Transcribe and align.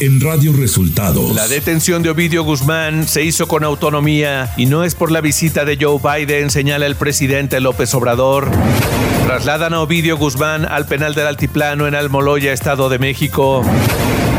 en 0.00 0.18
Radio 0.20 0.52
Resultados. 0.54 1.34
La 1.34 1.46
detención 1.46 2.02
de 2.02 2.08
Ovidio 2.08 2.42
Guzmán 2.42 3.06
se 3.06 3.22
hizo 3.22 3.46
con 3.46 3.64
autonomía 3.64 4.52
y 4.56 4.64
no 4.64 4.82
es 4.82 4.94
por 4.94 5.12
la 5.12 5.20
visita 5.20 5.66
de 5.66 5.76
Joe 5.78 6.00
Biden, 6.02 6.50
señala 6.50 6.86
el 6.86 6.96
presidente 6.96 7.60
López 7.60 7.94
Obrador. 7.94 8.50
Trasladan 9.26 9.74
a 9.74 9.80
Ovidio 9.80 10.16
Guzmán 10.16 10.64
al 10.64 10.86
penal 10.86 11.14
del 11.14 11.26
Altiplano 11.26 11.86
en 11.86 11.94
Almoloya, 11.94 12.52
Estado 12.52 12.88
de 12.88 12.98
México. 12.98 13.62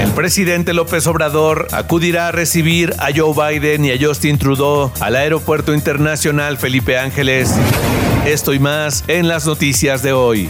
El 0.02 0.12
presidente 0.12 0.74
López 0.74 1.06
Obrador 1.06 1.68
acudirá 1.72 2.30
a 2.30 2.32
recibir 2.32 2.96
a 2.98 3.10
Joe 3.16 3.34
Biden 3.34 3.86
y 3.86 3.92
a 3.92 3.98
Justin 4.00 4.40
Trudeau 4.40 4.92
al 5.00 5.16
Aeropuerto 5.16 5.76
Internacional 5.76 6.58
Felipe 6.58 6.98
Ángeles. 6.98 7.54
Esto 8.26 8.54
y 8.54 8.60
más 8.60 9.04
en 9.08 9.28
las 9.28 9.46
noticias 9.46 10.02
de 10.02 10.14
hoy. 10.14 10.50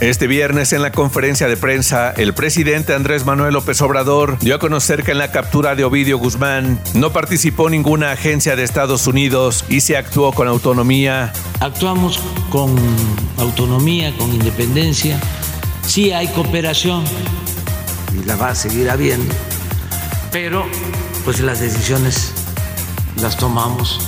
Este 0.00 0.26
viernes 0.26 0.72
en 0.72 0.82
la 0.82 0.90
conferencia 0.90 1.46
de 1.46 1.56
prensa, 1.56 2.10
el 2.10 2.34
presidente 2.34 2.94
Andrés 2.94 3.24
Manuel 3.24 3.54
López 3.54 3.80
Obrador 3.80 4.38
dio 4.40 4.56
a 4.56 4.58
conocer 4.58 5.04
que 5.04 5.12
en 5.12 5.18
la 5.18 5.30
captura 5.30 5.76
de 5.76 5.84
Ovidio 5.84 6.18
Guzmán 6.18 6.80
no 6.94 7.12
participó 7.12 7.70
ninguna 7.70 8.10
agencia 8.10 8.56
de 8.56 8.64
Estados 8.64 9.06
Unidos 9.06 9.64
y 9.68 9.80
se 9.82 9.96
actuó 9.96 10.32
con 10.32 10.48
autonomía. 10.48 11.32
Actuamos 11.60 12.18
con 12.50 12.74
autonomía, 13.38 14.12
con 14.18 14.32
independencia. 14.32 15.18
Sí 15.86 16.10
hay 16.10 16.26
cooperación 16.28 17.04
y 18.20 18.24
la 18.24 18.34
va 18.34 18.48
a 18.48 18.54
seguir 18.56 18.90
habiendo, 18.90 19.32
pero 20.32 20.66
pues 21.24 21.38
las 21.40 21.60
decisiones 21.60 22.32
las 23.22 23.36
tomamos 23.36 24.00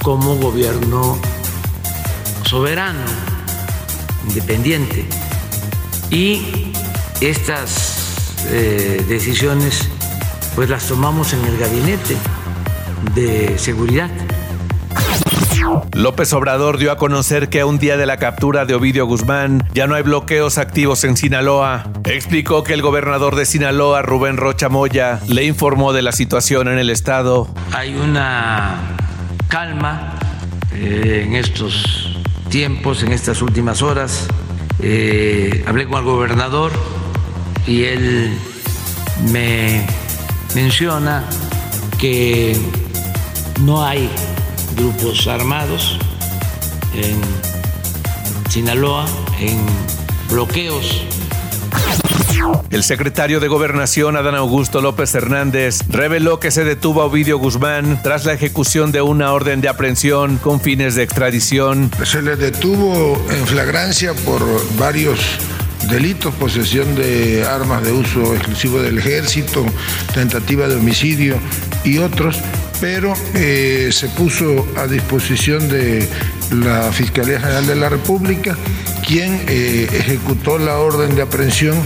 como 0.00 0.36
gobierno 0.36 1.18
soberano, 2.44 3.04
independiente 4.28 5.04
y 6.14 6.70
estas 7.20 8.46
eh, 8.50 9.04
decisiones 9.08 9.88
pues 10.54 10.70
las 10.70 10.86
tomamos 10.86 11.32
en 11.32 11.44
el 11.44 11.58
gabinete 11.58 12.16
de 13.14 13.58
seguridad. 13.58 14.08
López 15.92 16.32
Obrador 16.32 16.78
dio 16.78 16.92
a 16.92 16.98
conocer 16.98 17.48
que 17.48 17.60
a 17.60 17.66
un 17.66 17.78
día 17.78 17.96
de 17.96 18.06
la 18.06 18.18
captura 18.18 18.64
de 18.64 18.74
Ovidio 18.74 19.06
Guzmán 19.06 19.66
ya 19.72 19.88
no 19.88 19.96
hay 19.96 20.02
bloqueos 20.02 20.58
activos 20.58 21.02
en 21.02 21.16
Sinaloa. 21.16 21.90
Explicó 22.04 22.62
que 22.62 22.74
el 22.74 22.82
gobernador 22.82 23.34
de 23.34 23.44
Sinaloa, 23.44 24.02
Rubén 24.02 24.36
Rocha 24.36 24.68
Moya, 24.68 25.20
le 25.26 25.44
informó 25.44 25.92
de 25.92 26.02
la 26.02 26.12
situación 26.12 26.68
en 26.68 26.78
el 26.78 26.90
estado. 26.90 27.48
Hay 27.72 27.96
una 27.96 28.96
calma 29.48 30.14
eh, 30.72 31.24
en 31.26 31.34
estos 31.34 32.20
tiempos, 32.50 33.02
en 33.02 33.12
estas 33.12 33.42
últimas 33.42 33.82
horas. 33.82 34.28
Eh, 34.86 35.64
hablé 35.66 35.86
con 35.88 36.00
el 36.00 36.04
gobernador 36.04 36.70
y 37.66 37.84
él 37.84 38.38
me 39.32 39.86
menciona 40.54 41.24
que 41.98 42.54
no 43.62 43.82
hay 43.82 44.10
grupos 44.76 45.26
armados 45.26 45.98
en 46.94 47.18
Sinaloa, 48.50 49.06
en 49.40 49.64
bloqueos 50.28 51.06
el 52.70 52.82
secretario 52.82 53.40
de 53.40 53.48
Gobernación, 53.48 54.16
Adán 54.16 54.34
Augusto 54.34 54.80
López 54.80 55.14
Hernández, 55.14 55.80
reveló 55.88 56.40
que 56.40 56.50
se 56.50 56.64
detuvo 56.64 57.02
a 57.02 57.06
Ovidio 57.06 57.38
Guzmán 57.38 58.00
tras 58.02 58.24
la 58.24 58.32
ejecución 58.32 58.92
de 58.92 59.02
una 59.02 59.32
orden 59.32 59.60
de 59.60 59.68
aprehensión 59.68 60.38
con 60.38 60.60
fines 60.60 60.94
de 60.94 61.02
extradición. 61.02 61.90
Se 62.04 62.22
le 62.22 62.36
detuvo 62.36 63.20
en 63.30 63.46
flagrancia 63.46 64.12
por 64.14 64.42
varios 64.76 65.20
delitos, 65.88 66.34
posesión 66.34 66.94
de 66.94 67.44
armas 67.44 67.82
de 67.84 67.92
uso 67.92 68.34
exclusivo 68.34 68.80
del 68.80 68.98
ejército, 68.98 69.64
tentativa 70.14 70.66
de 70.66 70.76
homicidio 70.76 71.36
y 71.84 71.98
otros, 71.98 72.40
pero 72.80 73.14
eh, 73.34 73.90
se 73.92 74.08
puso 74.08 74.66
a 74.76 74.86
disposición 74.86 75.68
de 75.68 76.08
la 76.50 76.90
Fiscalía 76.92 77.40
General 77.40 77.66
de 77.66 77.76
la 77.76 77.88
República, 77.88 78.56
quien 79.06 79.42
eh, 79.48 79.88
ejecutó 79.92 80.58
la 80.58 80.78
orden 80.78 81.14
de 81.14 81.22
aprehensión 81.22 81.76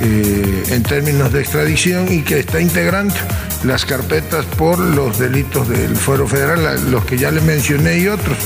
eh, 0.00 0.64
en 0.70 0.82
términos 0.82 1.32
de 1.32 1.40
extradición 1.40 2.12
y 2.12 2.22
que 2.22 2.40
está 2.40 2.60
integrando 2.60 3.14
las 3.64 3.84
carpetas 3.84 4.44
por 4.44 4.78
los 4.78 5.18
delitos 5.18 5.68
del 5.68 5.96
Fuero 5.96 6.26
Federal, 6.26 6.90
los 6.90 7.04
que 7.04 7.16
ya 7.16 7.30
le 7.30 7.40
mencioné 7.40 7.98
y 7.98 8.08
otros. 8.08 8.36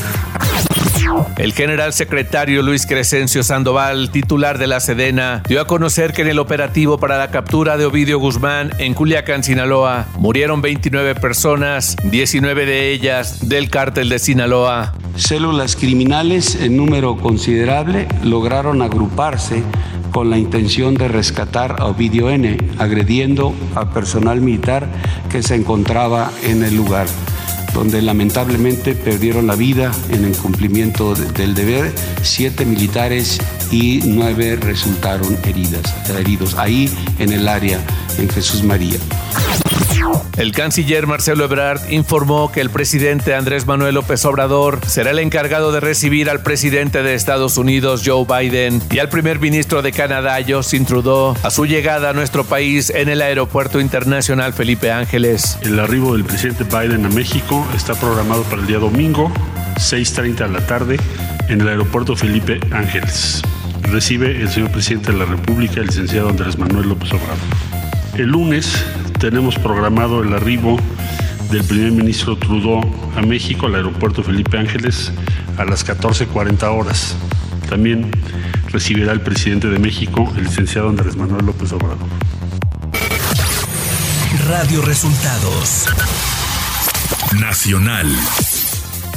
El 1.36 1.52
general 1.52 1.92
secretario 1.92 2.62
Luis 2.62 2.86
Crescencio 2.86 3.42
Sandoval, 3.42 4.10
titular 4.10 4.58
de 4.58 4.66
la 4.66 4.80
Sedena, 4.80 5.42
dio 5.48 5.60
a 5.60 5.66
conocer 5.66 6.12
que 6.12 6.22
en 6.22 6.28
el 6.28 6.38
operativo 6.38 6.98
para 6.98 7.18
la 7.18 7.30
captura 7.30 7.76
de 7.76 7.86
Ovidio 7.86 8.18
Guzmán 8.18 8.72
en 8.78 8.94
Culiacán, 8.94 9.42
Sinaloa, 9.42 10.06
murieron 10.18 10.60
29 10.60 11.14
personas, 11.14 11.96
19 12.04 12.66
de 12.66 12.90
ellas 12.92 13.48
del 13.48 13.70
cártel 13.70 14.08
de 14.08 14.18
Sinaloa. 14.18 14.94
Células 15.16 15.76
criminales 15.76 16.56
en 16.56 16.76
número 16.76 17.16
considerable 17.16 18.06
lograron 18.22 18.82
agruparse 18.82 19.62
con 20.18 20.30
la 20.30 20.36
intención 20.36 20.94
de 20.94 21.06
rescatar 21.06 21.76
a 21.78 21.86
Ovidio 21.86 22.28
N, 22.28 22.58
agrediendo 22.78 23.54
a 23.76 23.88
personal 23.90 24.40
militar 24.40 24.88
que 25.30 25.44
se 25.44 25.54
encontraba 25.54 26.32
en 26.42 26.64
el 26.64 26.74
lugar 26.74 27.06
donde 27.72 28.02
lamentablemente 28.02 28.96
perdieron 28.96 29.46
la 29.46 29.54
vida 29.54 29.92
en 30.10 30.24
el 30.24 30.36
cumplimiento 30.36 31.14
del 31.14 31.54
deber, 31.54 31.94
siete 32.22 32.66
militares 32.66 33.38
y 33.70 34.00
nueve 34.06 34.56
resultaron 34.56 35.38
heridas, 35.44 35.84
heridos 36.10 36.56
ahí 36.56 36.90
en 37.20 37.32
el 37.32 37.46
área, 37.46 37.78
en 38.18 38.28
Jesús 38.28 38.64
María. 38.64 38.98
El 40.36 40.52
canciller 40.52 41.06
Marcelo 41.06 41.44
Ebrard 41.44 41.90
informó 41.90 42.52
que 42.52 42.60
el 42.60 42.70
presidente 42.70 43.34
Andrés 43.34 43.66
Manuel 43.66 43.94
López 43.94 44.24
Obrador 44.24 44.80
será 44.86 45.10
el 45.10 45.18
encargado 45.18 45.72
de 45.72 45.80
recibir 45.80 46.30
al 46.30 46.42
presidente 46.42 47.02
de 47.02 47.14
Estados 47.14 47.56
Unidos 47.58 48.02
Joe 48.04 48.24
Biden 48.24 48.82
y 48.90 48.98
al 48.98 49.08
primer 49.08 49.40
ministro 49.40 49.82
de 49.82 49.92
Canadá 49.92 50.38
Justin 50.46 50.86
Trudeau 50.86 51.36
a 51.42 51.50
su 51.50 51.66
llegada 51.66 52.10
a 52.10 52.12
nuestro 52.12 52.44
país 52.44 52.90
en 52.90 53.08
el 53.08 53.22
Aeropuerto 53.22 53.80
Internacional 53.80 54.52
Felipe 54.52 54.90
Ángeles. 54.90 55.58
El 55.62 55.78
arribo 55.78 56.14
del 56.14 56.24
presidente 56.24 56.64
Biden 56.64 57.04
a 57.04 57.08
México 57.08 57.66
está 57.74 57.94
programado 57.94 58.42
para 58.44 58.60
el 58.62 58.66
día 58.66 58.78
domingo, 58.78 59.32
6.30 59.76 60.46
de 60.46 60.48
la 60.48 60.66
tarde, 60.66 60.96
en 61.48 61.60
el 61.60 61.68
Aeropuerto 61.68 62.14
Felipe 62.16 62.60
Ángeles. 62.70 63.42
Recibe 63.82 64.40
el 64.40 64.50
señor 64.50 64.70
presidente 64.70 65.12
de 65.12 65.18
la 65.18 65.24
República, 65.24 65.80
el 65.80 65.86
licenciado 65.86 66.28
Andrés 66.28 66.58
Manuel 66.58 66.88
López 66.88 67.12
Obrador. 67.12 67.77
El 68.18 68.30
lunes 68.30 68.84
tenemos 69.20 69.56
programado 69.60 70.24
el 70.24 70.34
arribo 70.34 70.76
del 71.52 71.62
primer 71.62 71.92
ministro 71.92 72.36
Trudeau 72.36 72.80
a 73.16 73.22
México, 73.22 73.66
al 73.66 73.76
aeropuerto 73.76 74.24
Felipe 74.24 74.58
Ángeles, 74.58 75.12
a 75.56 75.64
las 75.64 75.86
14.40 75.86 76.64
horas. 76.64 77.14
También 77.70 78.10
recibirá 78.72 79.12
el 79.12 79.20
presidente 79.20 79.68
de 79.68 79.78
México, 79.78 80.32
el 80.36 80.44
licenciado 80.44 80.88
Andrés 80.88 81.14
Manuel 81.14 81.46
López 81.46 81.70
Obrador. 81.70 82.08
Radio 84.48 84.82
Resultados 84.82 85.86
Nacional. 87.38 88.12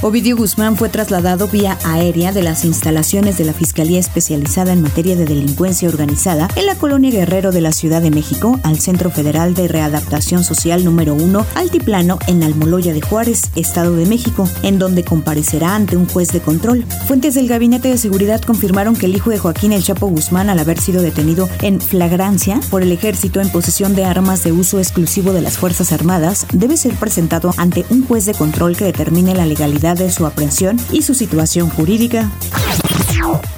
Ovidio 0.04 0.36
Guzmán 0.36 0.78
fue 0.78 0.90
trasladado 0.90 1.48
vía 1.48 1.78
aérea 1.86 2.32
de 2.32 2.42
las 2.42 2.66
instalaciones 2.66 3.38
de 3.38 3.46
la 3.46 3.54
Fiscalía 3.54 4.00
Especializada 4.00 4.74
en 4.74 4.82
Materia 4.82 5.16
de 5.16 5.26
Delincuencia 5.26 5.88
Organizada 5.88 6.48
en 6.56 6.66
la 6.66 6.74
colonia 6.74 7.12
Guerrero 7.12 7.52
de 7.52 7.62
la 7.62 7.72
Ciudad 7.72 8.02
de 8.02 8.10
México 8.10 8.60
al 8.64 8.80
Centro 8.80 9.12
Federal 9.12 9.54
de 9.54 9.68
Readaptación 9.68 10.44
Social 10.44 10.84
número 10.84 11.14
1, 11.14 11.46
Altiplano, 11.54 12.18
en 12.26 12.42
Almoloya 12.42 12.94
de 12.94 13.02
Juárez, 13.02 13.52
Estado 13.56 13.96
de 13.96 14.08
México, 14.08 14.50
en 14.64 14.80
donde 14.80 15.04
comparecerá 15.04 15.76
ante 15.76 15.98
un 15.98 16.08
juez 16.08 16.30
de 16.30 16.42
control. 16.42 16.84
Fuentes 17.06 17.36
del 17.36 17.48
Gabinete 17.48 17.90
de 17.90 18.00
Seguridad 18.00 18.42
confirmaron 18.42 18.96
que 18.96 19.06
el 19.06 19.16
hijo 19.16 19.30
de 19.30 19.38
Joaquín 19.38 19.72
El 19.72 19.84
Chapo 19.84 20.08
Guzmán, 20.08 20.50
al 20.50 20.58
haber 20.58 20.80
sido 20.82 21.04
detenido 21.04 21.48
en 21.62 21.80
flagrancia 21.80 22.60
por 22.72 22.82
el 22.82 22.92
ejército 22.92 23.40
en 23.40 23.52
posesión 23.52 23.94
de 23.94 24.06
armas 24.06 24.44
de 24.44 24.52
uso 24.52 24.80
exclusivo 24.80 25.32
de 25.32 25.42
las 25.42 25.60
Fuerzas 25.60 25.92
Armadas, 25.92 26.48
debe 26.54 26.76
ser 26.76 26.96
presentado 26.96 27.54
ante 27.58 27.86
un 27.92 28.04
juez 28.04 28.26
de 28.26 28.34
control 28.34 28.76
que 28.76 28.86
determine 28.86 29.36
la 29.36 29.46
legalidad 29.46 29.91
de 30.00 30.12
su 30.12 30.26
aprehensión 30.26 30.78
y 30.92 31.02
su 31.02 31.14
situación 31.14 31.70
jurídica. 31.70 32.30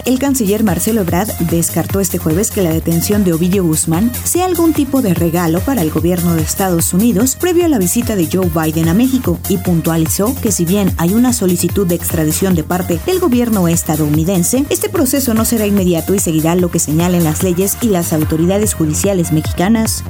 El 0.06 0.20
canciller 0.20 0.64
Marcelo 0.64 1.02
Ebrard 1.02 1.30
descartó 1.40 2.00
este 2.00 2.18
jueves 2.18 2.52
que 2.52 2.62
la 2.62 2.72
detención 2.72 3.24
de 3.24 3.34
Ovidio 3.34 3.64
Guzmán 3.64 4.12
sea 4.24 4.46
algún 4.46 4.74
tipo 4.74 5.02
de 5.02 5.14
regalo 5.14 5.62
para 5.62 5.82
el 5.82 5.92
gobierno 5.92 6.36
de 6.36 6.42
Estados 6.42 6.94
Unidos 6.94 7.38
previo 7.40 7.66
a 7.66 7.70
la 7.70 7.78
visita 7.78 8.16
de 8.16 8.28
Joe 8.32 8.50
Biden 8.50 8.90
a 8.90 8.94
México 8.94 9.40
y 9.48 9.58
puntualizó 9.58 10.36
que 10.42 10.52
si 10.52 10.66
bien 10.66 10.94
hay 10.98 11.14
una 11.14 11.32
solicitud 11.32 11.88
de 11.88 11.96
extradición 11.96 12.56
de 12.56 12.64
parte 12.64 13.00
del 13.06 13.20
gobierno 13.20 13.68
estadounidense, 13.68 14.66
este 14.70 14.90
proceso 14.90 15.34
no 15.34 15.46
será 15.46 15.66
inmediato 15.66 16.14
y 16.14 16.20
seguirá 16.20 16.56
lo 16.56 16.70
que 16.70 16.80
señalen 16.80 17.24
las 17.24 17.44
leyes 17.44 17.78
y 17.82 17.88
las 17.88 18.12
autoridades 18.12 18.74
judiciales 18.74 19.32
mexicanas. 19.32 20.04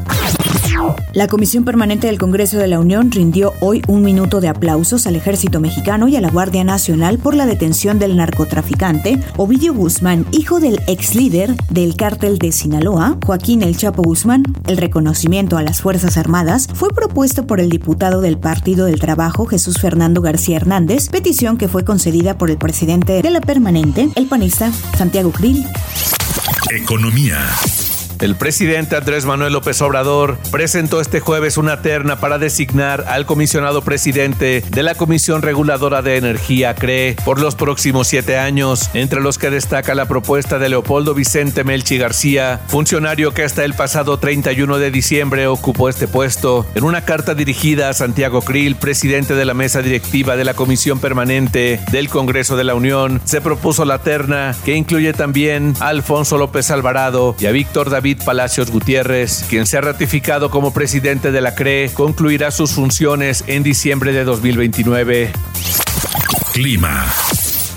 La 1.13 1.27
Comisión 1.27 1.63
Permanente 1.63 2.07
del 2.07 2.17
Congreso 2.17 2.57
de 2.57 2.67
la 2.67 2.79
Unión 2.79 3.11
rindió 3.11 3.53
hoy 3.59 3.81
un 3.87 4.01
minuto 4.01 4.41
de 4.41 4.49
aplausos 4.49 5.05
al 5.05 5.15
ejército 5.15 5.59
mexicano 5.59 6.07
y 6.07 6.15
a 6.15 6.21
la 6.21 6.29
Guardia 6.29 6.63
Nacional 6.63 7.19
por 7.19 7.35
la 7.35 7.45
detención 7.45 7.99
del 7.99 8.17
narcotraficante 8.17 9.19
Ovidio 9.37 9.73
Guzmán, 9.73 10.25
hijo 10.31 10.59
del 10.59 10.81
ex 10.87 11.15
líder 11.15 11.55
del 11.69 11.95
cártel 11.95 12.39
de 12.39 12.51
Sinaloa, 12.51 13.17
Joaquín 13.25 13.61
El 13.61 13.77
Chapo 13.77 14.01
Guzmán. 14.01 14.43
El 14.67 14.77
reconocimiento 14.77 15.57
a 15.57 15.63
las 15.63 15.81
Fuerzas 15.81 16.17
Armadas 16.17 16.67
fue 16.73 16.89
propuesto 16.89 17.45
por 17.45 17.59
el 17.59 17.69
diputado 17.69 18.21
del 18.21 18.37
Partido 18.37 18.85
del 18.85 18.99
Trabajo, 18.99 19.45
Jesús 19.45 19.79
Fernando 19.79 20.21
García 20.21 20.57
Hernández, 20.57 21.09
petición 21.09 21.57
que 21.57 21.67
fue 21.67 21.85
concedida 21.85 22.37
por 22.37 22.49
el 22.49 22.57
presidente 22.57 23.21
de 23.21 23.29
la 23.29 23.41
permanente, 23.41 24.09
el 24.15 24.25
panista 24.25 24.71
Santiago 24.97 25.31
Krill. 25.31 25.65
Economía. 26.71 27.37
El 28.23 28.37
presidente 28.37 28.95
Andrés 28.95 29.25
Manuel 29.25 29.51
López 29.51 29.81
Obrador 29.81 30.37
presentó 30.49 31.01
este 31.01 31.19
jueves 31.19 31.57
una 31.57 31.81
terna 31.81 32.21
para 32.21 32.37
designar 32.37 33.03
al 33.09 33.25
comisionado 33.25 33.81
presidente 33.81 34.63
de 34.69 34.81
la 34.81 34.95
Comisión 34.95 35.41
Reguladora 35.41 36.01
de 36.01 36.15
Energía, 36.15 36.73
CRE, 36.73 37.17
por 37.25 37.41
los 37.41 37.55
próximos 37.55 38.07
siete 38.07 38.37
años, 38.37 38.89
entre 38.93 39.19
los 39.19 39.37
que 39.37 39.49
destaca 39.49 39.93
la 39.93 40.05
propuesta 40.05 40.57
de 40.57 40.69
Leopoldo 40.69 41.13
Vicente 41.13 41.65
Melchi 41.65 41.97
García, 41.97 42.61
funcionario 42.67 43.33
que 43.33 43.43
hasta 43.43 43.65
el 43.65 43.73
pasado 43.73 44.17
31 44.17 44.77
de 44.77 44.89
diciembre 44.89 45.47
ocupó 45.47 45.89
este 45.89 46.07
puesto. 46.07 46.65
En 46.75 46.85
una 46.85 47.03
carta 47.03 47.35
dirigida 47.35 47.89
a 47.89 47.93
Santiago 47.93 48.41
Krill, 48.41 48.77
presidente 48.77 49.35
de 49.35 49.43
la 49.43 49.53
mesa 49.53 49.81
directiva 49.81 50.37
de 50.37 50.45
la 50.45 50.53
Comisión 50.53 50.99
Permanente 50.99 51.81
del 51.91 52.07
Congreso 52.07 52.55
de 52.55 52.63
la 52.63 52.73
Unión, 52.73 53.19
se 53.25 53.41
propuso 53.41 53.83
la 53.83 53.99
terna 53.99 54.55
que 54.63 54.77
incluye 54.77 55.11
también 55.11 55.73
a 55.81 55.89
Alfonso 55.89 56.37
López 56.37 56.71
Alvarado 56.71 57.35
y 57.37 57.47
a 57.47 57.51
Víctor 57.51 57.89
David 57.89 58.12
Palacios 58.15 58.71
Gutiérrez, 58.71 59.45
quien 59.49 59.65
se 59.65 59.77
ha 59.77 59.81
ratificado 59.81 60.49
como 60.49 60.73
presidente 60.73 61.31
de 61.31 61.41
la 61.41 61.55
CRE, 61.55 61.91
concluirá 61.93 62.51
sus 62.51 62.71
funciones 62.71 63.43
en 63.47 63.63
diciembre 63.63 64.13
de 64.13 64.23
2029. 64.23 65.31
Clima. 66.53 67.05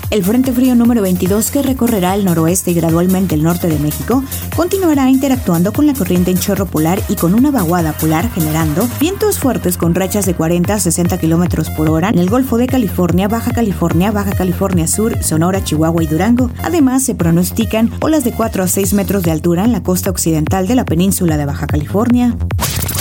El 0.09 0.23
Frente 0.23 0.53
Frío 0.53 0.73
número 0.73 1.01
22, 1.01 1.51
que 1.51 1.61
recorrerá 1.61 2.15
el 2.15 2.23
noroeste 2.23 2.71
y 2.71 2.73
gradualmente 2.73 3.35
el 3.35 3.43
norte 3.43 3.67
de 3.67 3.77
México, 3.77 4.23
continuará 4.55 5.09
interactuando 5.09 5.73
con 5.73 5.85
la 5.85 5.93
corriente 5.93 6.31
en 6.31 6.37
chorro 6.37 6.65
polar 6.65 7.01
y 7.09 7.15
con 7.15 7.33
una 7.33 7.51
vaguada 7.51 7.91
polar, 7.91 8.31
generando 8.31 8.87
vientos 9.01 9.37
fuertes 9.37 9.75
con 9.75 9.93
rachas 9.93 10.25
de 10.25 10.33
40 10.33 10.73
a 10.73 10.79
60 10.79 11.17
kilómetros 11.17 11.69
por 11.71 11.89
hora 11.89 12.09
en 12.09 12.19
el 12.19 12.29
Golfo 12.29 12.57
de 12.57 12.67
California, 12.67 13.27
Baja 13.27 13.51
California, 13.51 14.11
Baja 14.11 14.31
California 14.31 14.87
Sur, 14.87 15.21
Sonora, 15.21 15.61
Chihuahua 15.61 16.01
y 16.01 16.07
Durango. 16.07 16.51
Además, 16.63 17.03
se 17.03 17.13
pronostican 17.13 17.91
olas 17.99 18.23
de 18.23 18.31
4 18.31 18.63
a 18.63 18.67
6 18.67 18.93
metros 18.93 19.23
de 19.23 19.31
altura 19.31 19.65
en 19.65 19.73
la 19.73 19.83
costa 19.83 20.09
occidental 20.09 20.67
de 20.67 20.75
la 20.75 20.85
península 20.85 21.35
de 21.35 21.45
Baja 21.45 21.67
California. 21.67 22.33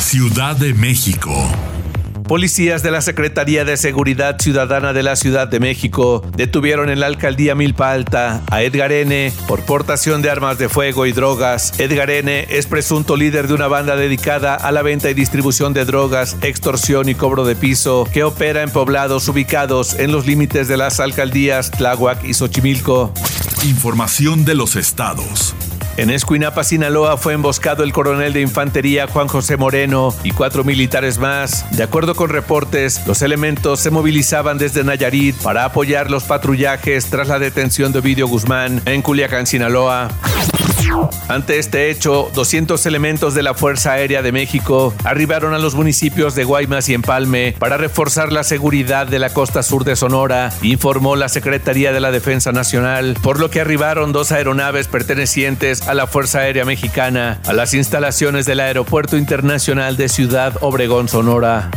Ciudad 0.00 0.56
de 0.56 0.74
México. 0.74 1.32
Policías 2.26 2.82
de 2.82 2.90
la 2.90 3.02
Secretaría 3.02 3.64
de 3.64 3.76
Seguridad 3.76 4.36
Ciudadana 4.40 4.92
de 4.92 5.04
la 5.04 5.14
Ciudad 5.14 5.46
de 5.46 5.60
México 5.60 6.24
detuvieron 6.36 6.90
en 6.90 6.98
la 6.98 7.06
alcaldía 7.06 7.54
Milpa 7.54 7.92
Alta 7.92 8.42
a 8.50 8.62
Edgar 8.62 8.90
N. 8.90 9.32
por 9.46 9.64
portación 9.64 10.22
de 10.22 10.30
armas 10.30 10.58
de 10.58 10.68
fuego 10.68 11.06
y 11.06 11.12
drogas. 11.12 11.78
Edgar 11.78 12.10
N. 12.10 12.46
es 12.50 12.66
presunto 12.66 13.16
líder 13.16 13.46
de 13.46 13.54
una 13.54 13.68
banda 13.68 13.94
dedicada 13.94 14.56
a 14.56 14.72
la 14.72 14.82
venta 14.82 15.08
y 15.08 15.14
distribución 15.14 15.72
de 15.72 15.84
drogas, 15.84 16.36
extorsión 16.42 17.08
y 17.08 17.14
cobro 17.14 17.44
de 17.44 17.54
piso 17.54 18.08
que 18.12 18.24
opera 18.24 18.62
en 18.62 18.70
poblados 18.70 19.28
ubicados 19.28 19.94
en 19.94 20.10
los 20.10 20.26
límites 20.26 20.66
de 20.66 20.76
las 20.76 20.98
alcaldías 20.98 21.70
Tláhuac 21.70 22.24
y 22.24 22.34
Xochimilco. 22.34 23.12
Información 23.62 24.44
de 24.44 24.56
los 24.56 24.74
estados. 24.74 25.54
En 25.96 26.10
Escuinapa, 26.10 26.62
Sinaloa, 26.62 27.16
fue 27.16 27.32
emboscado 27.32 27.82
el 27.82 27.92
coronel 27.92 28.34
de 28.34 28.42
infantería 28.42 29.06
Juan 29.06 29.28
José 29.28 29.56
Moreno 29.56 30.14
y 30.24 30.30
cuatro 30.30 30.62
militares 30.62 31.16
más. 31.16 31.64
De 31.74 31.82
acuerdo 31.82 32.14
con 32.14 32.28
reportes, 32.28 33.06
los 33.06 33.22
elementos 33.22 33.80
se 33.80 33.90
movilizaban 33.90 34.58
desde 34.58 34.84
Nayarit 34.84 35.36
para 35.36 35.64
apoyar 35.64 36.10
los 36.10 36.24
patrullajes 36.24 37.06
tras 37.06 37.28
la 37.28 37.38
detención 37.38 37.92
de 37.92 38.00
Ovidio 38.00 38.28
Guzmán 38.28 38.82
en 38.84 39.00
Culiacán, 39.00 39.46
Sinaloa. 39.46 40.10
Ante 41.28 41.58
este 41.58 41.90
hecho, 41.90 42.30
200 42.34 42.86
elementos 42.86 43.34
de 43.34 43.42
la 43.42 43.54
Fuerza 43.54 43.92
Aérea 43.92 44.22
de 44.22 44.32
México 44.32 44.94
arribaron 45.04 45.54
a 45.54 45.58
los 45.58 45.74
municipios 45.74 46.34
de 46.34 46.44
Guaymas 46.44 46.88
y 46.88 46.94
Empalme 46.94 47.54
para 47.58 47.76
reforzar 47.76 48.32
la 48.32 48.44
seguridad 48.44 49.06
de 49.06 49.18
la 49.18 49.30
costa 49.30 49.62
sur 49.62 49.84
de 49.84 49.96
Sonora, 49.96 50.52
informó 50.62 51.16
la 51.16 51.28
Secretaría 51.28 51.92
de 51.92 52.00
la 52.00 52.10
Defensa 52.10 52.52
Nacional, 52.52 53.16
por 53.22 53.40
lo 53.40 53.50
que 53.50 53.60
arribaron 53.60 54.12
dos 54.12 54.32
aeronaves 54.32 54.88
pertenecientes 54.88 55.82
a 55.88 55.94
la 55.94 56.06
Fuerza 56.06 56.40
Aérea 56.40 56.64
Mexicana 56.64 57.40
a 57.46 57.52
las 57.52 57.74
instalaciones 57.74 58.46
del 58.46 58.60
Aeropuerto 58.60 59.16
Internacional 59.16 59.96
de 59.96 60.08
Ciudad 60.08 60.54
Obregón, 60.60 61.08
Sonora. 61.08 61.70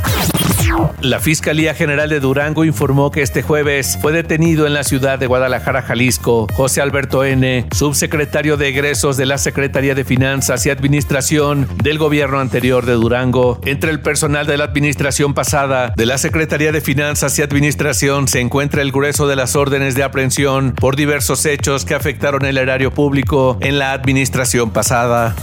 La 1.01 1.19
Fiscalía 1.19 1.73
General 1.73 2.09
de 2.09 2.19
Durango 2.19 2.65
informó 2.65 3.11
que 3.11 3.21
este 3.21 3.41
jueves 3.41 3.97
fue 4.01 4.11
detenido 4.11 4.67
en 4.67 4.73
la 4.73 4.83
ciudad 4.83 5.17
de 5.17 5.27
Guadalajara, 5.27 5.81
Jalisco, 5.81 6.47
José 6.53 6.81
Alberto 6.81 7.23
N., 7.23 7.65
subsecretario 7.71 8.57
de 8.57 8.67
egresos 8.67 9.17
de 9.17 9.25
la 9.25 9.37
Secretaría 9.37 9.95
de 9.95 10.03
Finanzas 10.03 10.65
y 10.65 10.69
Administración 10.69 11.67
del 11.83 11.97
gobierno 11.97 12.39
anterior 12.39 12.85
de 12.85 12.93
Durango. 12.93 13.59
Entre 13.65 13.91
el 13.91 14.01
personal 14.01 14.45
de 14.45 14.57
la 14.57 14.65
administración 14.65 15.33
pasada 15.33 15.93
de 15.95 16.05
la 16.05 16.17
Secretaría 16.17 16.71
de 16.71 16.81
Finanzas 16.81 17.37
y 17.39 17.41
Administración 17.41 18.27
se 18.27 18.41
encuentra 18.41 18.81
el 18.81 18.91
grueso 18.91 19.27
de 19.27 19.35
las 19.35 19.55
órdenes 19.55 19.95
de 19.95 20.03
aprehensión 20.03 20.73
por 20.73 20.95
diversos 20.95 21.45
hechos 21.45 21.85
que 21.85 21.95
afectaron 21.95 22.45
el 22.45 22.57
erario 22.57 22.91
público 22.91 23.57
en 23.61 23.79
la 23.79 23.93
administración 23.93 24.71
pasada. 24.71 25.35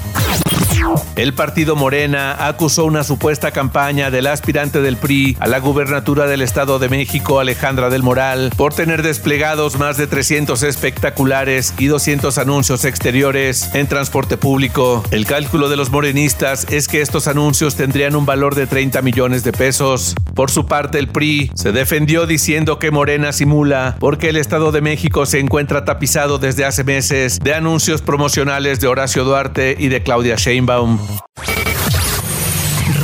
El 1.16 1.32
partido 1.32 1.76
Morena 1.76 2.46
acusó 2.46 2.84
una 2.84 3.02
supuesta 3.02 3.50
campaña 3.50 4.10
del 4.10 4.26
aspirante 4.26 4.82
del 4.82 4.96
PRI 5.06 5.37
a 5.38 5.47
la 5.47 5.61
gubernatura 5.61 6.26
del 6.26 6.43
Estado 6.43 6.81
de 6.81 6.88
México, 6.88 7.38
Alejandra 7.38 7.91
del 7.91 8.03
Moral, 8.03 8.50
por 8.56 8.75
tener 8.75 9.05
desplegados 9.05 9.79
más 9.79 9.97
de 9.97 10.08
300 10.08 10.64
espectaculares 10.64 11.75
y 11.79 11.87
200 11.87 12.38
anuncios 12.38 12.85
exteriores 12.85 13.70
en 13.75 13.87
transporte 13.87 14.37
público. 14.37 15.05
El 15.12 15.25
cálculo 15.25 15.69
de 15.69 15.76
los 15.76 15.91
morenistas 15.91 16.67
es 16.70 16.88
que 16.88 17.03
estos 17.03 17.29
anuncios 17.29 17.76
tendrían 17.76 18.17
un 18.17 18.26
valor 18.26 18.56
de 18.56 18.67
30 18.67 19.00
millones 19.03 19.44
de 19.44 19.53
pesos. 19.53 20.17
Por 20.35 20.50
su 20.50 20.67
parte, 20.67 20.99
el 20.99 21.06
PRI 21.06 21.53
se 21.55 21.70
defendió 21.70 22.26
diciendo 22.26 22.81
que 22.81 22.91
Morena 22.91 23.32
simula 23.32 23.94
porque 24.01 24.31
el 24.31 24.36
Estado 24.36 24.72
de 24.72 24.81
México 24.81 25.25
se 25.25 25.39
encuentra 25.39 25.84
tapizado 25.84 26.39
desde 26.39 26.65
hace 26.65 26.82
meses 26.82 27.39
de 27.39 27.55
anuncios 27.55 28.03
promocionales 28.03 28.81
de 28.81 28.89
Horacio 28.89 29.22
Duarte 29.22 29.77
y 29.79 29.86
de 29.86 30.03
Claudia 30.03 30.34
Sheinbaum. 30.34 30.98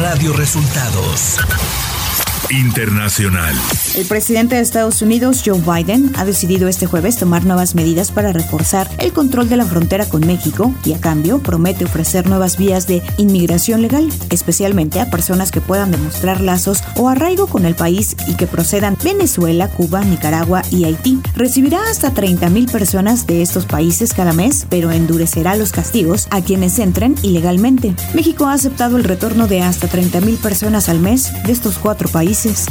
Radio 0.00 0.32
Resultados. 0.32 1.38
Internacional. 2.50 3.54
El 3.94 4.06
presidente 4.06 4.54
de 4.54 4.62
Estados 4.62 5.02
Unidos, 5.02 5.42
Joe 5.44 5.60
Biden, 5.60 6.12
ha 6.16 6.24
decidido 6.24 6.66
este 6.66 6.86
jueves 6.86 7.18
tomar 7.18 7.44
nuevas 7.44 7.74
medidas 7.74 8.10
para 8.10 8.32
reforzar 8.32 8.88
el 8.96 9.12
control 9.12 9.50
de 9.50 9.58
la 9.58 9.66
frontera 9.66 10.06
con 10.06 10.26
México 10.26 10.74
y 10.82 10.94
a 10.94 10.98
cambio 10.98 11.40
promete 11.40 11.84
ofrecer 11.84 12.26
nuevas 12.26 12.56
vías 12.56 12.86
de 12.86 13.02
inmigración 13.18 13.82
legal, 13.82 14.10
especialmente 14.30 14.98
a 14.98 15.10
personas 15.10 15.50
que 15.50 15.60
puedan 15.60 15.90
demostrar 15.90 16.40
lazos 16.40 16.82
o 16.96 17.10
arraigo 17.10 17.48
con 17.48 17.66
el 17.66 17.74
país 17.74 18.16
y 18.26 18.34
que 18.36 18.46
procedan 18.46 18.96
Venezuela, 19.04 19.68
Cuba, 19.68 20.02
Nicaragua 20.02 20.62
y 20.70 20.84
Haití. 20.84 21.20
Recibirá 21.36 21.82
hasta 21.90 22.14
30.000 22.14 22.70
personas 22.70 23.26
de 23.26 23.42
estos 23.42 23.66
países 23.66 24.14
cada 24.14 24.32
mes, 24.32 24.66
pero 24.70 24.90
endurecerá 24.90 25.54
los 25.54 25.72
castigos 25.72 26.28
a 26.30 26.40
quienes 26.40 26.78
entren 26.78 27.14
ilegalmente. 27.20 27.94
México 28.14 28.46
ha 28.46 28.54
aceptado 28.54 28.96
el 28.96 29.04
retorno 29.04 29.48
de 29.48 29.60
hasta 29.60 29.86
30.000 29.86 30.38
personas 30.38 30.88
al 30.88 30.98
mes 30.98 31.30
de 31.44 31.52
estos 31.52 31.76
cuatro 31.76 32.08
países 32.08 32.68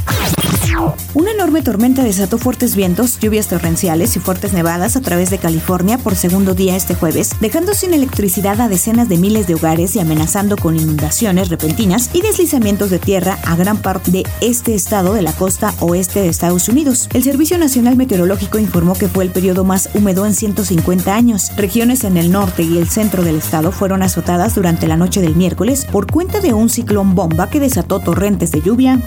una 1.14 1.32
enorme 1.32 1.62
tormenta 1.62 2.04
desató 2.04 2.38
fuertes 2.38 2.76
vientos, 2.76 3.20
lluvias 3.20 3.48
torrenciales 3.48 4.16
y 4.16 4.20
fuertes 4.20 4.54
nevadas 4.54 4.96
a 4.96 5.02
través 5.02 5.30
de 5.30 5.38
California 5.38 5.98
por 5.98 6.16
segundo 6.16 6.54
día 6.54 6.76
este 6.76 6.96
jueves, 6.96 7.32
dejando 7.42 7.74
sin 7.74 7.94
electricidad 7.94 8.62
a 8.62 8.70
decenas 8.70 9.10
de 9.10 9.18
miles 9.18 9.48
de 9.48 9.56
hogares 9.56 9.96
y 9.96 10.00
amenazando 10.00 10.56
con 10.56 10.78
inundaciones 10.78 11.50
repentinas 11.50 12.10
y 12.14 12.22
deslizamientos 12.22 12.90
de 12.90 13.00
tierra 13.00 13.38
a 13.46 13.56
gran 13.56 13.78
parte 13.78 14.12
de 14.12 14.24
este 14.40 14.74
estado 14.74 15.14
de 15.14 15.22
la 15.22 15.34
costa 15.34 15.74
oeste 15.80 16.22
de 16.22 16.30
Estados 16.30 16.70
Unidos. 16.70 17.10
El 17.14 17.24
Servicio 17.24 17.58
Nacional 17.58 17.98
Meteorológico 17.98 18.60
informó 18.60 18.94
que 18.94 19.08
fue 19.08 19.26
el 19.26 19.32
periodo 19.32 19.64
más 19.64 19.90
húmedo 19.94 20.26
en 20.26 20.34
150 20.34 21.14
años. 21.14 21.52
Regiones 21.58 22.04
en 22.04 22.18
el 22.18 22.32
norte 22.32 22.64
y 22.64 22.78
el 22.78 22.88
centro 22.88 23.24
del 23.24 23.36
estado 23.36 23.72
fueron 23.72 24.02
azotadas 24.02 24.56
durante 24.56 24.88
la 24.88 24.98
noche 24.98 25.22
del 25.22 25.36
miércoles 25.36 25.86
por 25.92 26.10
cuenta 26.10 26.40
de 26.40 26.54
un 26.54 26.70
ciclón 26.70 27.16
bomba 27.16 27.50
que 27.50 27.60
desató 27.60 28.00
torrentes 28.00 28.52
de 28.52 28.62
lluvia. 28.62 29.00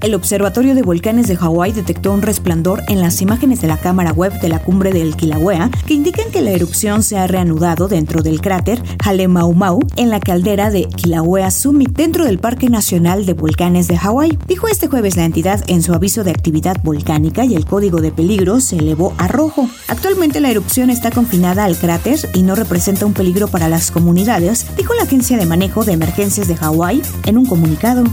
El 0.00 0.14
Observatorio 0.14 0.74
de 0.74 0.82
Volcanes 0.82 1.26
de 1.26 1.36
Hawái 1.36 1.72
detectó 1.72 2.12
un 2.12 2.22
resplandor 2.22 2.82
en 2.88 3.00
las 3.00 3.20
imágenes 3.22 3.60
de 3.60 3.66
la 3.66 3.78
cámara 3.78 4.12
web 4.12 4.32
de 4.40 4.48
la 4.48 4.60
cumbre 4.60 4.92
del 4.92 5.16
Kilauea 5.16 5.70
que 5.86 5.94
indican 5.94 6.30
que 6.30 6.42
la 6.42 6.52
erupción 6.52 7.02
se 7.02 7.18
ha 7.18 7.26
reanudado 7.26 7.88
dentro 7.88 8.22
del 8.22 8.40
cráter 8.40 8.80
Halemaumau 9.04 9.80
en 9.96 10.10
la 10.10 10.20
caldera 10.20 10.70
de 10.70 10.84
Kilauea 10.84 11.50
Summit 11.50 11.90
dentro 11.96 12.24
del 12.24 12.38
Parque 12.38 12.68
Nacional 12.68 13.26
de 13.26 13.32
Volcanes 13.32 13.88
de 13.88 13.96
Hawái. 13.96 14.38
Dijo 14.46 14.68
este 14.68 14.86
jueves 14.86 15.16
la 15.16 15.24
entidad 15.24 15.64
en 15.66 15.82
su 15.82 15.92
aviso 15.92 16.22
de 16.22 16.30
actividad 16.30 16.76
volcánica 16.84 17.44
y 17.44 17.54
el 17.54 17.66
código 17.66 18.00
de 18.00 18.12
peligro 18.12 18.60
se 18.60 18.76
elevó 18.76 19.14
a 19.18 19.28
rojo. 19.28 19.68
Actualmente 19.88 20.40
la 20.40 20.50
erupción 20.50 20.90
está 20.90 21.10
confinada 21.10 21.64
al 21.64 21.76
cráter 21.76 22.18
y 22.34 22.42
no 22.42 22.54
representa 22.54 23.06
un 23.06 23.12
peligro 23.12 23.48
para 23.48 23.68
las 23.68 23.90
comunidades, 23.90 24.66
dijo 24.76 24.94
la 24.94 25.02
Agencia 25.02 25.36
de 25.36 25.46
Manejo 25.46 25.84
de 25.84 25.92
Emergencias 25.92 26.46
de 26.46 26.56
Hawái 26.56 27.02
en 27.24 27.38
un 27.38 27.46
comunicado. 27.46 28.04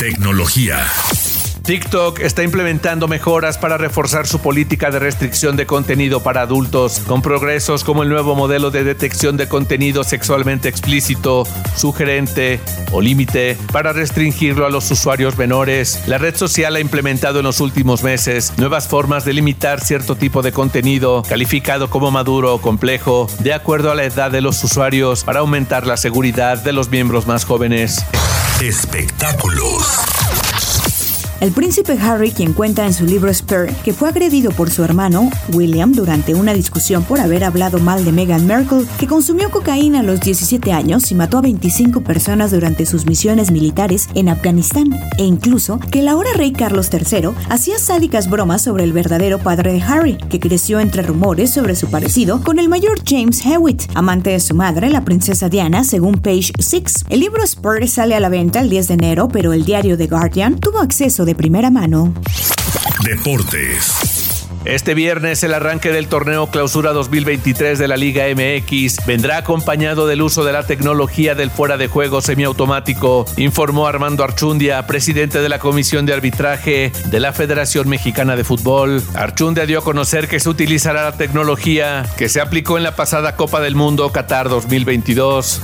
Tecnología. 0.00 0.78
TikTok 1.62 2.20
está 2.20 2.42
implementando 2.42 3.06
mejoras 3.06 3.58
para 3.58 3.76
reforzar 3.76 4.26
su 4.26 4.40
política 4.40 4.90
de 4.90 4.98
restricción 4.98 5.56
de 5.56 5.66
contenido 5.66 6.22
para 6.22 6.40
adultos, 6.40 7.00
con 7.00 7.20
progresos 7.20 7.84
como 7.84 8.02
el 8.02 8.08
nuevo 8.08 8.34
modelo 8.34 8.70
de 8.70 8.82
detección 8.82 9.36
de 9.36 9.46
contenido 9.46 10.02
sexualmente 10.02 10.70
explícito, 10.70 11.46
sugerente 11.76 12.60
o 12.92 13.02
límite 13.02 13.58
para 13.72 13.92
restringirlo 13.92 14.64
a 14.64 14.70
los 14.70 14.90
usuarios 14.90 15.36
menores. 15.36 16.02
La 16.06 16.16
red 16.16 16.34
social 16.34 16.76
ha 16.76 16.80
implementado 16.80 17.40
en 17.40 17.44
los 17.44 17.60
últimos 17.60 18.02
meses 18.02 18.54
nuevas 18.56 18.88
formas 18.88 19.26
de 19.26 19.34
limitar 19.34 19.82
cierto 19.82 20.16
tipo 20.16 20.40
de 20.40 20.52
contenido 20.52 21.22
calificado 21.28 21.90
como 21.90 22.10
maduro 22.10 22.54
o 22.54 22.62
complejo, 22.62 23.28
de 23.40 23.52
acuerdo 23.52 23.90
a 23.90 23.94
la 23.94 24.04
edad 24.04 24.30
de 24.30 24.40
los 24.40 24.64
usuarios, 24.64 25.24
para 25.24 25.40
aumentar 25.40 25.86
la 25.86 25.98
seguridad 25.98 26.56
de 26.56 26.72
los 26.72 26.88
miembros 26.88 27.26
más 27.26 27.44
jóvenes. 27.44 28.02
Espectáculos. 28.60 30.19
El 31.40 31.52
príncipe 31.52 31.96
Harry, 32.02 32.32
quien 32.32 32.52
cuenta 32.52 32.84
en 32.84 32.92
su 32.92 33.06
libro 33.06 33.32
Spare 33.32 33.74
que 33.82 33.94
fue 33.94 34.10
agredido 34.10 34.50
por 34.50 34.70
su 34.70 34.84
hermano, 34.84 35.30
William, 35.54 35.92
durante 35.92 36.34
una 36.34 36.52
discusión 36.52 37.02
por 37.02 37.18
haber 37.18 37.44
hablado 37.44 37.78
mal 37.78 38.04
de 38.04 38.12
Meghan 38.12 38.46
Markle, 38.46 38.84
que 38.98 39.06
consumió 39.06 39.50
cocaína 39.50 40.00
a 40.00 40.02
los 40.02 40.20
17 40.20 40.70
años 40.70 41.10
y 41.10 41.14
mató 41.14 41.38
a 41.38 41.40
25 41.40 42.02
personas 42.02 42.50
durante 42.50 42.84
sus 42.84 43.06
misiones 43.06 43.50
militares 43.50 44.10
en 44.14 44.28
Afganistán, 44.28 44.92
e 45.16 45.24
incluso 45.24 45.80
que 45.90 46.00
el 46.00 46.08
ahora 46.08 46.28
rey 46.34 46.52
Carlos 46.52 46.90
III 46.92 47.30
hacía 47.48 47.78
sádicas 47.78 48.28
bromas 48.28 48.60
sobre 48.60 48.84
el 48.84 48.92
verdadero 48.92 49.38
padre 49.38 49.72
de 49.72 49.82
Harry, 49.82 50.18
que 50.28 50.40
creció 50.40 50.78
entre 50.78 51.02
rumores 51.02 51.54
sobre 51.54 51.74
su 51.74 51.88
parecido 51.88 52.42
con 52.42 52.58
el 52.58 52.68
mayor 52.68 53.00
James 53.06 53.46
Hewitt, 53.46 53.84
amante 53.94 54.28
de 54.28 54.40
su 54.40 54.54
madre, 54.54 54.90
la 54.90 55.06
princesa 55.06 55.48
Diana, 55.48 55.84
según 55.84 56.20
Page 56.20 56.52
Six. 56.58 57.06
El 57.08 57.20
libro 57.20 57.46
Spare 57.46 57.88
sale 57.88 58.14
a 58.14 58.20
la 58.20 58.28
venta 58.28 58.60
el 58.60 58.68
10 58.68 58.88
de 58.88 58.94
enero, 58.94 59.28
pero 59.28 59.54
el 59.54 59.64
diario 59.64 59.96
The 59.96 60.06
Guardian 60.06 60.60
tuvo 60.60 60.80
acceso 60.80 61.24
de 61.24 61.29
primera 61.34 61.70
mano. 61.70 62.12
Deportes. 63.04 64.20
Este 64.66 64.92
viernes 64.92 65.42
el 65.42 65.54
arranque 65.54 65.90
del 65.90 66.06
torneo 66.06 66.48
Clausura 66.48 66.92
2023 66.92 67.78
de 67.78 67.88
la 67.88 67.96
Liga 67.96 68.24
MX 68.28 69.06
vendrá 69.06 69.38
acompañado 69.38 70.06
del 70.06 70.20
uso 70.20 70.44
de 70.44 70.52
la 70.52 70.66
tecnología 70.66 71.34
del 71.34 71.50
fuera 71.50 71.78
de 71.78 71.88
juego 71.88 72.20
semiautomático, 72.20 73.24
informó 73.38 73.86
Armando 73.86 74.22
Archundia, 74.22 74.86
presidente 74.86 75.40
de 75.40 75.48
la 75.48 75.60
Comisión 75.60 76.04
de 76.04 76.12
Arbitraje 76.12 76.92
de 77.06 77.20
la 77.20 77.32
Federación 77.32 77.88
Mexicana 77.88 78.36
de 78.36 78.44
Fútbol. 78.44 79.02
Archundia 79.14 79.64
dio 79.64 79.78
a 79.78 79.82
conocer 79.82 80.28
que 80.28 80.40
se 80.40 80.50
utilizará 80.50 81.04
la 81.04 81.12
tecnología 81.12 82.04
que 82.18 82.28
se 82.28 82.42
aplicó 82.42 82.76
en 82.76 82.84
la 82.84 82.94
pasada 82.94 83.36
Copa 83.36 83.60
del 83.60 83.76
Mundo 83.76 84.12
Qatar 84.12 84.50
2022. 84.50 85.62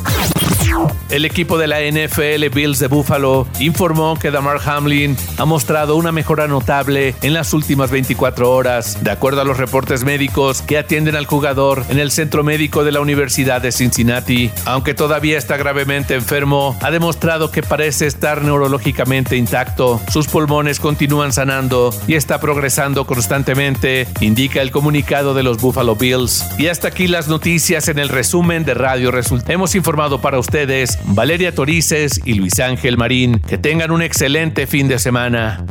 El 1.09 1.25
equipo 1.25 1.57
de 1.57 1.69
la 1.69 1.81
NFL 1.81 2.49
Bills 2.53 2.81
de 2.81 2.89
Buffalo 2.89 3.47
informó 3.61 4.19
que 4.19 4.33
Damar 4.33 4.59
Hamlin 4.67 5.17
ha 5.39 5.45
mostrado 5.45 5.95
una 5.95 6.11
mejora 6.11 6.49
notable 6.49 7.15
en 7.23 7.33
las 7.33 7.53
últimas 7.55 7.93
24 7.93 8.51
horas, 8.51 9.05
de 9.05 9.13
acuerdo 9.13 9.41
a 9.41 9.45
los 9.45 9.57
reportes 9.57 10.03
médicos 10.03 10.63
que 10.63 10.79
atienden 10.79 11.15
al 11.15 11.27
jugador 11.27 11.85
en 11.91 12.01
el 12.01 12.11
centro 12.11 12.43
médico 12.43 12.83
de 12.83 12.91
la 12.91 13.01
Universidad 13.01 13.61
de 13.61 13.71
Cincinnati. 13.71 14.51
Aunque 14.65 14.95
todavía 14.95 15.39
está 15.39 15.57
gravemente 15.57 16.15
enfermo, 16.15 16.77
ha 16.83 16.91
demostrado 16.91 17.53
que 17.53 17.63
parece 17.63 18.07
estar 18.07 18.43
neurológicamente 18.43 19.37
intacto. 19.37 20.01
Sus 20.13 20.27
pulmones 20.27 20.81
continúan 20.81 21.33
sanando 21.33 21.95
y 22.09 22.15
está 22.15 22.41
progresando 22.41 23.07
constantemente, 23.07 24.09
indica 24.21 24.61
el 24.61 24.73
comunicado 24.73 25.35
de 25.35 25.45
los 25.45 25.59
Buffalo 25.59 25.95
Bills. 25.95 26.45
Y 26.59 26.67
hasta 26.67 26.89
aquí 26.89 27.07
las 27.07 27.29
noticias 27.29 27.87
en 27.87 28.01
el 28.01 28.09
resumen 28.09 28.65
de 28.65 28.75
Radio 28.75 29.13
Result. 29.13 29.49
Hemos 29.49 29.77
informado 29.77 30.21
para 30.21 30.41
ustedes 30.41 30.96
Valeria 31.05 31.55
Torices 31.55 32.21
y 32.25 32.35
Luis 32.35 32.59
Ángel 32.61 32.97
Marín. 32.97 33.41
Que 33.41 33.59
tengan 33.59 33.91
un 33.91 34.03
excelente 34.03 34.67
fin 34.67 34.89
de 34.89 34.99
semana. 34.99 35.65